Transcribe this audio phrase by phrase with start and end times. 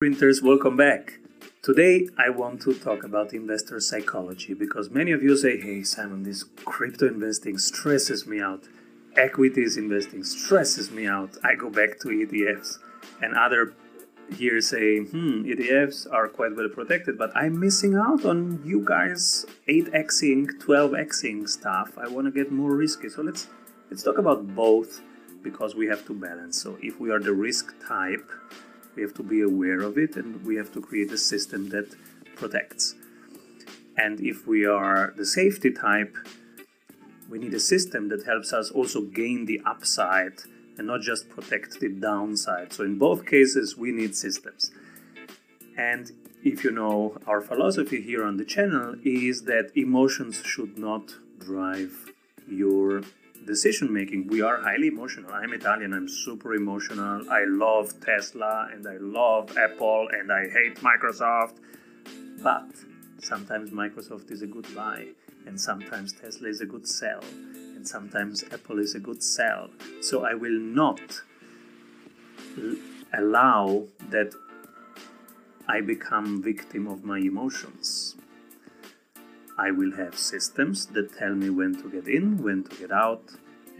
[0.00, 1.18] Printers, welcome back.
[1.60, 6.22] Today I want to talk about investor psychology because many of you say, hey Simon,
[6.22, 8.62] this crypto investing stresses me out.
[9.16, 11.36] Equities investing stresses me out.
[11.42, 12.78] I go back to ETFs.
[13.20, 13.74] And other
[14.32, 19.46] here say, hmm, ETFs are quite well protected, but I'm missing out on you guys
[19.68, 21.98] 8xing, 12xing stuff.
[21.98, 23.08] I want to get more risky.
[23.08, 23.48] So let's
[23.90, 25.00] let's talk about both
[25.42, 26.62] because we have to balance.
[26.62, 28.30] So if we are the risk type,
[28.98, 31.94] we have to be aware of it and we have to create a system that
[32.34, 32.96] protects.
[33.96, 36.16] And if we are the safety type,
[37.30, 40.38] we need a system that helps us also gain the upside
[40.76, 42.72] and not just protect the downside.
[42.72, 44.72] So, in both cases, we need systems.
[45.76, 46.10] And
[46.42, 52.12] if you know our philosophy here on the channel, is that emotions should not drive
[52.48, 53.02] your
[53.46, 54.28] decision making.
[54.28, 55.32] We are highly emotional.
[55.32, 57.30] I'm Italian, I'm super emotional.
[57.30, 61.56] I love Tesla and I love Apple and I hate Microsoft.
[62.42, 62.68] But
[63.20, 65.08] sometimes Microsoft is a good buy,
[65.46, 67.22] and sometimes Tesla is a good sell,
[67.74, 69.70] and sometimes Apple is a good sell.
[70.00, 71.22] So I will not
[73.12, 74.34] allow that
[75.66, 78.07] I become victim of my emotions.
[79.58, 83.24] I will have systems that tell me when to get in, when to get out,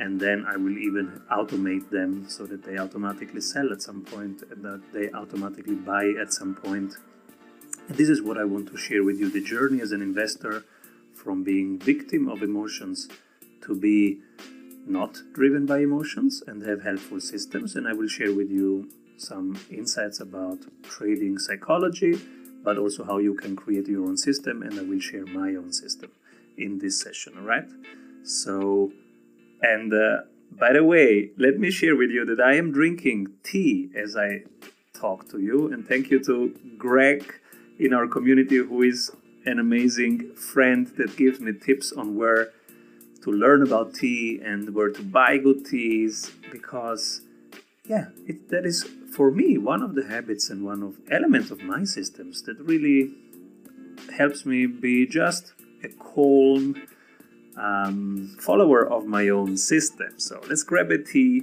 [0.00, 4.42] and then I will even automate them so that they automatically sell at some point
[4.50, 6.94] and that they automatically buy at some point.
[7.88, 10.64] And this is what I want to share with you the journey as an investor
[11.14, 13.08] from being victim of emotions
[13.62, 14.20] to be
[14.86, 17.76] not driven by emotions and have helpful systems.
[17.76, 22.18] And I will share with you some insights about trading psychology
[22.62, 25.72] but also how you can create your own system and I will share my own
[25.72, 26.10] system
[26.56, 27.68] in this session, all right?
[28.24, 28.92] So,
[29.62, 33.90] and uh, by the way, let me share with you that I am drinking tea
[33.94, 34.42] as I
[34.92, 37.34] talk to you and thank you to Greg
[37.78, 39.10] in our community who is
[39.46, 42.50] an amazing friend that gives me tips on where
[43.22, 47.22] to learn about tea and where to buy good teas because
[47.86, 48.86] yeah, it, that is
[49.18, 53.10] for me one of the habits and one of elements of my systems that really
[54.16, 56.80] helps me be just a calm
[57.56, 60.12] um, follower of my own system.
[60.18, 61.42] So let's grab a tea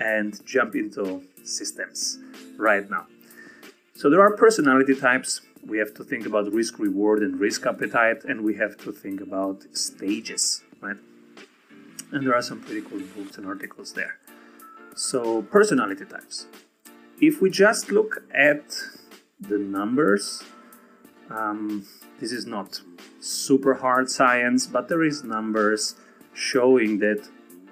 [0.00, 2.18] and jump into systems
[2.56, 3.06] right now.
[3.94, 5.42] So there are personality types.
[5.64, 9.20] We have to think about risk reward and risk appetite, and we have to think
[9.20, 10.96] about stages, right?
[12.10, 14.16] And there are some pretty cool books and articles there.
[14.96, 16.46] So, personality types
[17.20, 18.74] if we just look at
[19.40, 20.42] the numbers,
[21.30, 21.86] um,
[22.20, 22.80] this is not
[23.20, 25.96] super hard science, but there is numbers
[26.34, 27.28] showing that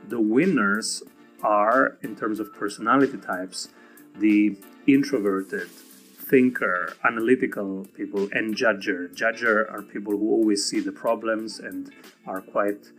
[0.09, 1.03] the winners
[1.43, 3.69] are, in terms of personality types,
[4.17, 4.56] the
[4.87, 9.12] introverted, thinker, analytical people, and judger.
[9.15, 11.93] Judger are people who always see the problems and
[12.27, 12.91] are quite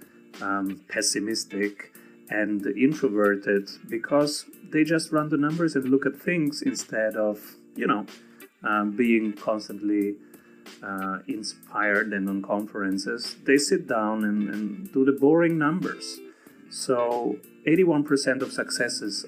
[0.42, 1.91] um, pessimistic,
[2.32, 7.86] and introverted because they just run the numbers and look at things instead of, you
[7.86, 8.06] know,
[8.64, 10.16] um, being constantly
[10.82, 13.36] uh, inspired and on conferences.
[13.44, 16.20] They sit down and, and do the boring numbers.
[16.70, 17.38] So
[17.68, 19.26] 81% of successes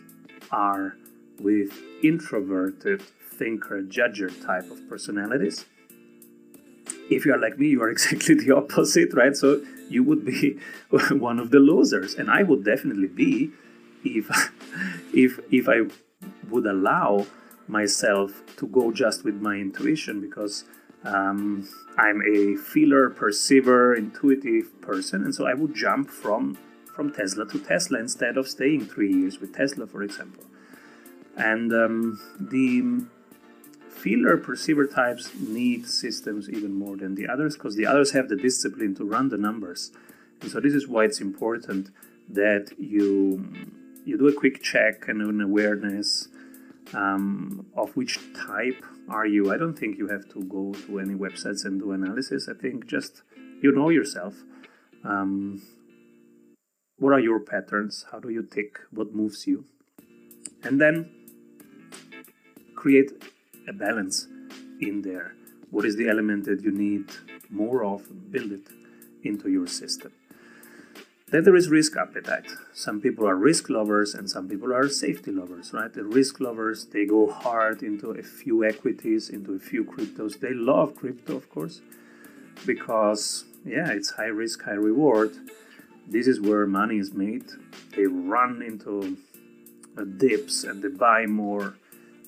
[0.51, 0.95] are
[1.39, 5.65] with introverted thinker judger type of personalities.
[7.09, 9.35] If you are like me, you are exactly the opposite, right?
[9.35, 9.61] So
[9.93, 10.59] you would be
[11.11, 13.51] one of the losers, and I would definitely be
[14.03, 14.27] if
[15.13, 15.81] if if I
[16.49, 17.25] would allow
[17.67, 20.65] myself to go just with my intuition because
[21.05, 21.67] um,
[21.97, 26.57] I'm a feeler, perceiver, intuitive person, and so I would jump from
[26.93, 30.43] from Tesla to Tesla instead of staying three years with Tesla, for example.
[31.35, 33.05] And um, the
[34.03, 38.35] feeler perceiver types need systems even more than the others because the others have the
[38.35, 39.91] discipline to run the numbers.
[40.41, 41.89] And so this is why it's important
[42.29, 43.47] that you
[44.03, 46.27] you do a quick check and an awareness
[46.93, 49.53] um, of which type are you.
[49.53, 52.49] I don't think you have to go to any websites and do analysis.
[52.49, 53.21] I think just
[53.61, 54.33] you know yourself.
[55.05, 55.61] Um,
[56.97, 58.05] what are your patterns?
[58.11, 58.79] How do you tick?
[58.91, 59.63] What moves you?
[60.61, 61.09] And then
[62.75, 63.11] create
[63.67, 64.27] a balance
[64.79, 65.35] in there.
[65.71, 67.05] What is the element that you need
[67.49, 68.31] more of?
[68.31, 68.67] Build it
[69.23, 70.11] into your system.
[71.33, 72.51] Then there is risk appetite.
[72.73, 75.91] Some people are risk lovers and some people are safety lovers, right?
[75.91, 80.39] The risk lovers, they go hard into a few equities, into a few cryptos.
[80.39, 81.81] They love crypto, of course,
[82.67, 85.31] because, yeah, it's high risk, high reward.
[86.07, 87.45] This is where money is made.
[87.95, 89.17] They run into
[90.17, 91.77] dips and they buy more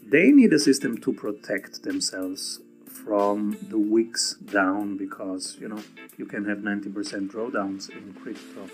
[0.05, 5.81] they need a system to protect themselves from the wicks down because you know
[6.17, 8.69] you can have 90% drawdowns in crypto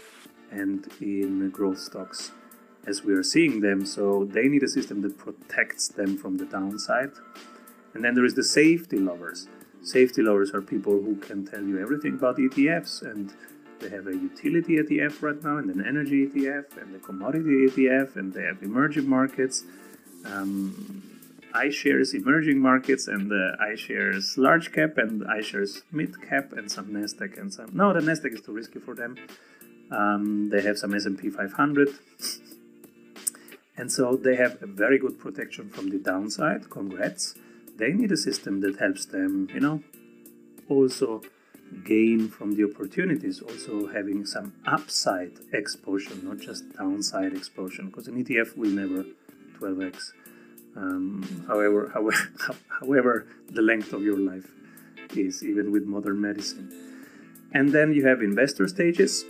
[0.52, 2.32] and in growth stocks
[2.86, 3.86] as we are seeing them.
[3.86, 7.12] So they need a system that protects them from the downside.
[7.94, 9.48] And then there is the safety lovers.
[9.84, 13.34] Safety lovers are people who can tell you everything about ETFs and
[13.80, 18.16] they have a utility ETF right now and an energy ETF and a commodity ETF
[18.16, 19.64] and they have emerging markets.
[20.26, 21.11] Um,
[21.54, 27.40] iShares emerging markets and the iShares large cap and iShares mid cap and some Nasdaq
[27.40, 29.18] and some no the Nasdaq is too risky for them.
[29.92, 31.90] Um, they have some S&P 500
[33.78, 36.70] and so they have a very good protection from the downside.
[36.70, 37.36] Congrats.
[37.78, 39.82] They need a system that helps them, you know,
[40.70, 41.22] also
[41.84, 48.24] gain from the opportunities, also having some upside exposure, not just downside exposure, because an
[48.24, 49.06] ETF will never
[49.60, 50.12] 12x.
[50.76, 52.32] Um, however, however,
[52.80, 54.50] however, the length of your life
[55.16, 56.72] is, even with modern medicine.
[57.54, 59.26] And then you have investor stages,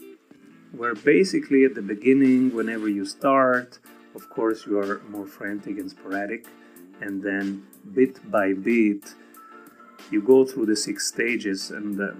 [0.71, 3.79] where basically at the beginning, whenever you start,
[4.15, 6.45] of course, you are more frantic and sporadic,
[7.01, 9.13] and then bit by bit,
[10.11, 12.11] you go through the six stages, and uh,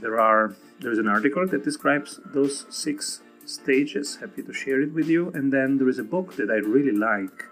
[0.00, 4.16] there are there's an article that describes those six stages.
[4.16, 5.30] Happy to share it with you.
[5.34, 7.44] And then there is a book that I really like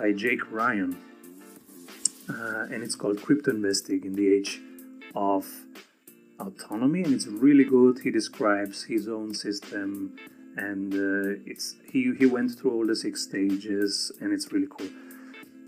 [0.00, 0.96] by Jake Ryan,
[2.30, 4.58] uh, and it's called Crypto Investing in the Age
[5.14, 5.46] of
[6.40, 7.98] Autonomy, and it's really good.
[7.98, 10.16] He describes his own system,
[10.56, 14.88] and uh, it's he he went through all the six stages, and it's really cool.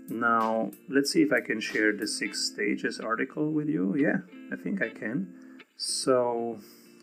[0.09, 3.95] Now let's see if I can share the six stages article with you.
[3.95, 4.19] Yeah,
[4.51, 5.31] I think I can.
[5.77, 6.57] So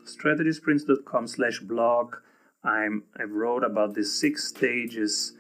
[0.05, 2.17] strategysprints.com slash blog.
[2.65, 5.35] I'm I wrote about the six stages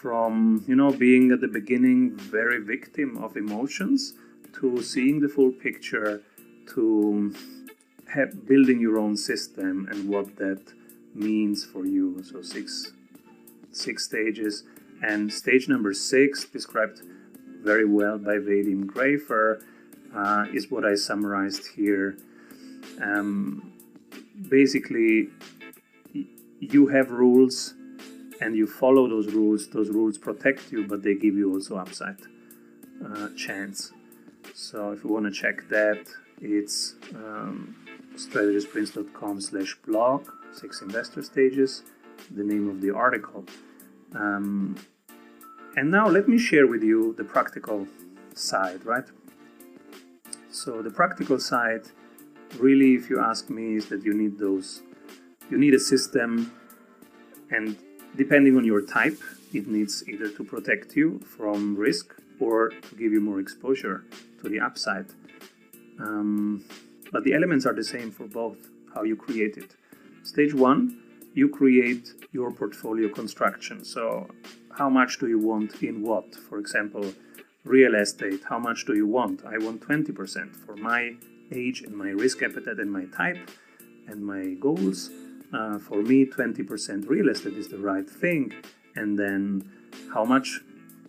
[0.00, 4.12] from you know being at the beginning very victim of emotions
[4.52, 6.22] to seeing the full picture
[6.74, 7.34] to
[8.14, 10.62] have, building your own system and what that
[11.14, 12.22] means for you.
[12.22, 12.92] So six
[13.72, 14.64] six stages.
[15.02, 17.00] And stage number six described
[17.62, 19.62] very well by Vadim Graifer
[20.14, 22.16] uh, is what I summarized here.
[23.02, 23.72] Um,
[24.48, 25.28] basically
[26.60, 27.75] you have rules
[28.40, 32.18] and you follow those rules, those rules protect you, but they give you also upside
[33.04, 33.92] uh, chance.
[34.54, 36.06] So if you want to check that,
[36.40, 37.76] it's um,
[38.14, 41.82] strategysprints.com slash blog, six investor stages,
[42.30, 43.44] the name of the article.
[44.14, 44.76] Um,
[45.76, 47.86] and now let me share with you the practical
[48.34, 49.04] side, right?
[50.50, 51.82] So the practical side,
[52.58, 54.82] really, if you ask me, is that you need those,
[55.50, 56.52] you need a system
[57.50, 57.76] and
[58.16, 59.18] Depending on your type,
[59.52, 64.04] it needs either to protect you from risk or to give you more exposure
[64.42, 65.06] to the upside.
[65.98, 66.64] Um,
[67.12, 68.58] but the elements are the same for both,
[68.94, 69.76] how you create it.
[70.22, 70.98] Stage one,
[71.34, 73.84] you create your portfolio construction.
[73.84, 74.28] So,
[74.78, 76.34] how much do you want in what?
[76.34, 77.12] For example,
[77.64, 79.44] real estate, how much do you want?
[79.44, 81.16] I want 20% for my
[81.52, 83.50] age and my risk appetite and my type
[84.08, 85.10] and my goals
[85.52, 88.52] uh, for me 20% real estate is the right thing.
[88.94, 89.70] And then
[90.12, 90.60] how much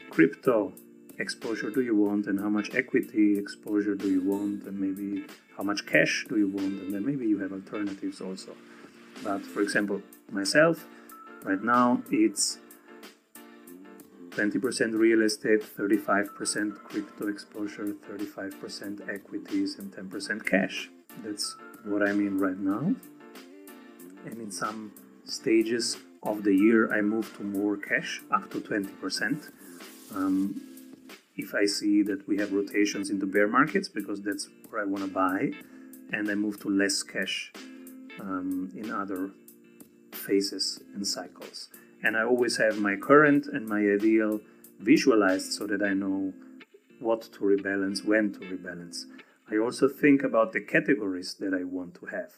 [0.09, 0.73] crypto
[1.17, 2.27] exposure do you want?
[2.27, 4.63] And how much equity exposure do you want?
[4.63, 5.25] And maybe
[5.55, 6.81] how much cash do you want?
[6.81, 8.55] And then maybe you have alternatives also.
[9.23, 10.01] But for example
[10.31, 10.85] myself
[11.43, 12.59] right now it's
[14.31, 20.91] 20% real estate 35% crypto exposure 35% equities and 10% cash.
[21.23, 22.93] That's what i mean right now
[24.27, 24.91] and in some
[25.25, 29.51] stages of the year I move to more cash, up to 20%.
[30.15, 30.61] Um,
[31.35, 35.03] if I see that we have rotations into bear markets, because that's where I want
[35.03, 35.51] to buy,
[36.11, 37.51] and I move to less cash
[38.19, 39.31] um, in other
[40.11, 41.69] phases and cycles.
[42.03, 44.39] And I always have my current and my ideal
[44.79, 46.33] visualized so that I know
[46.99, 49.05] what to rebalance, when to rebalance.
[49.51, 52.31] I also think about the categories that I want to have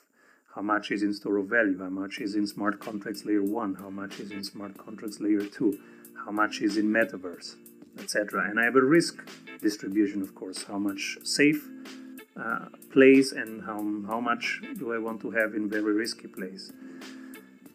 [0.56, 3.76] how much is in store of value, how much is in smart contracts layer 1,
[3.76, 5.80] how much is in smart contracts layer 2,
[6.26, 7.56] how much is in metaverse,
[8.00, 8.50] etc.
[8.50, 9.24] And I have a risk
[9.62, 11.68] distribution, of course, how much safe
[12.40, 13.78] uh, plays and how,
[14.08, 16.72] how much do I want to have in very risky plays.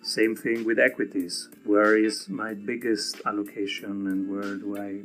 [0.03, 1.49] Same thing with equities.
[1.65, 5.03] Where is my biggest allocation and where do I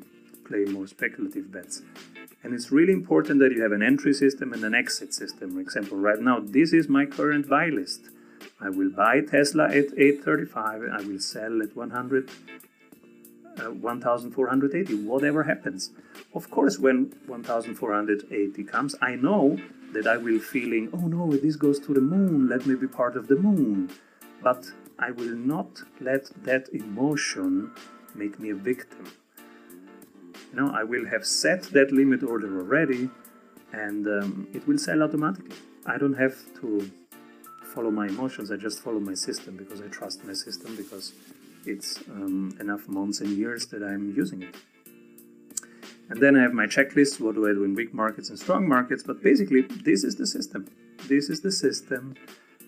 [0.48, 1.82] play more speculative bets?
[2.44, 5.54] And it's really important that you have an entry system and an exit system.
[5.54, 8.10] For example, right now, this is my current buy list.
[8.62, 12.30] I will buy Tesla at 835, I will sell at 100
[13.60, 15.92] uh, 1480, whatever happens.
[16.34, 19.58] Of course, when 1480 comes, I know
[19.94, 23.16] that I will feeling, oh no, this goes to the moon, let me be part
[23.16, 23.90] of the moon.
[24.42, 27.72] But I will not let that emotion
[28.16, 29.12] make me a victim.
[30.52, 33.10] You know, I will have set that limit order already
[33.72, 35.56] and um, it will sell automatically.
[35.86, 36.90] I don't have to
[37.74, 41.14] follow my emotions, I just follow my system because I trust my system because
[41.66, 44.56] it's um, enough months and years that I'm using it.
[46.10, 48.68] And then I have my checklist what do I do in weak markets and strong
[48.68, 49.04] markets?
[49.04, 50.68] But basically, this is the system.
[51.08, 52.16] This is the system.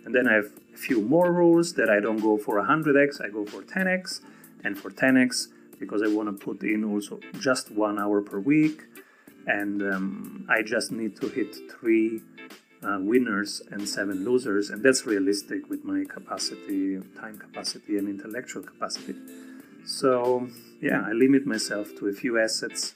[0.06, 3.30] And then I have a few more rules that I don't go for 100x, I
[3.30, 4.22] go for 10x.
[4.64, 5.48] And for 10x,
[5.82, 8.78] because I want to put in also just one hour per week.
[9.48, 12.22] And um, I just need to hit three
[12.88, 14.70] uh, winners and seven losers.
[14.70, 19.16] And that's realistic with my capacity, time capacity, and intellectual capacity.
[19.86, 20.48] So,
[20.80, 22.94] yeah, I limit myself to a few assets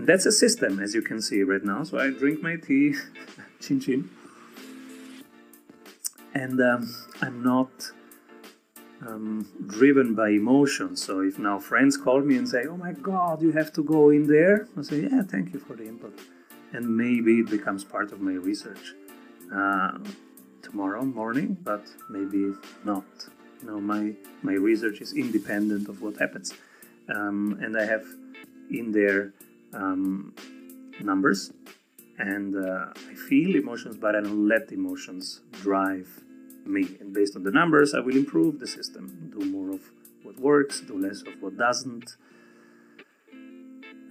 [0.00, 1.82] and that's a system, as you can see right now.
[1.84, 2.94] So I drink my tea,
[3.60, 4.08] chin chin.
[6.32, 7.68] And um, I'm not
[9.06, 11.02] um, driven by emotions.
[11.02, 14.10] So if now friends call me and say, oh my God, you have to go
[14.10, 16.18] in there, I say, yeah, thank you for the input.
[16.72, 18.94] And maybe it becomes part of my research
[19.54, 19.98] uh,
[20.62, 22.52] tomorrow morning, but maybe
[22.84, 23.04] not.
[23.60, 26.54] You know, my, my research is independent of what happens.
[27.08, 28.04] Um, and I have
[28.70, 29.32] in there
[29.72, 30.34] um,
[31.02, 31.52] numbers
[32.18, 36.08] and uh, I feel emotions, but I don't let emotions drive
[36.70, 36.96] me.
[37.00, 39.82] And based on the numbers, I will improve the system, do more of
[40.22, 42.16] what works, do less of what doesn't.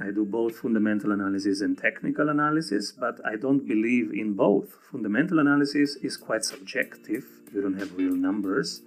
[0.01, 4.77] I do both fundamental analysis and technical analysis, but I don't believe in both.
[4.91, 8.81] Fundamental analysis is quite subjective, you don't have real numbers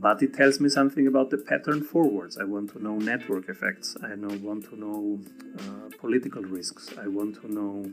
[0.00, 2.36] but it tells me something about the pattern forwards.
[2.38, 3.96] I want to know network effects.
[4.02, 5.20] I know, want to know
[5.58, 6.92] uh, political risks.
[7.00, 7.92] I want to know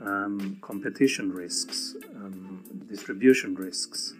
[0.00, 4.14] um, competition risks, um, distribution risks.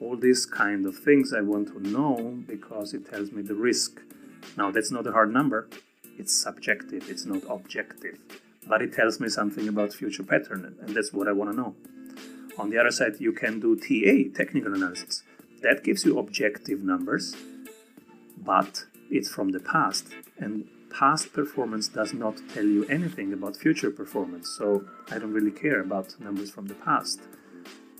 [0.00, 4.00] All these kind of things I want to know because it tells me the risk.
[4.56, 5.68] Now, that's not a hard number.
[6.18, 7.08] It's subjective.
[7.08, 8.18] It's not objective.
[8.66, 11.74] But it tells me something about future pattern, and that's what I want to know.
[12.58, 15.22] On the other side, you can do TA, technical analysis
[15.62, 17.36] that gives you objective numbers,
[18.36, 23.90] but it's from the past, and past performance does not tell you anything about future
[23.90, 24.48] performance.
[24.48, 27.20] So I don't really care about numbers from the past.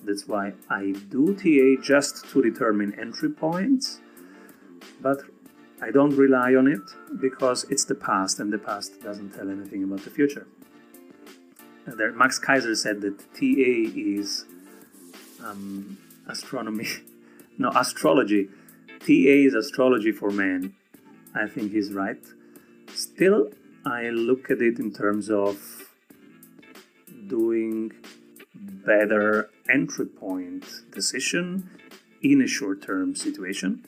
[0.04, 4.00] That's why I do TA just to determine entry points,
[5.00, 5.18] but
[5.82, 6.82] I don't rely on it
[7.20, 10.46] because it's the past and the past doesn't tell anything about the future.
[11.86, 14.44] There, Max Keiser said that TA is
[15.42, 16.86] um, astronomy
[17.58, 18.48] No, astrology.
[19.00, 20.74] TA is astrology for men.
[21.34, 22.24] I think he's right.
[22.94, 23.50] Still,
[23.84, 25.56] I look at it in terms of
[27.26, 27.92] doing
[28.54, 31.70] better entry point decision
[32.22, 33.86] in a short term situation.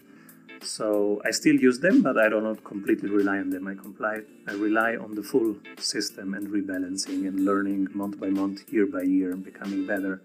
[0.62, 3.66] So I still use them, but I do not completely rely on them.
[3.66, 8.70] I comply, I rely on the full system and rebalancing and learning month by month,
[8.70, 10.20] year by year, and becoming better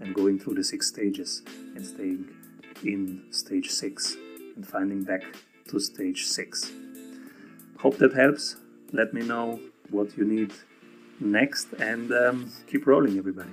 [0.00, 1.42] and going through the six stages
[1.76, 2.28] and staying
[2.82, 4.16] in stage 6
[4.56, 5.22] and finding back
[5.68, 6.83] to stage 6.
[7.84, 8.56] Hope that helps.
[8.92, 9.60] Let me know
[9.90, 10.52] what you need
[11.20, 13.50] next and um, keep rolling, everybody.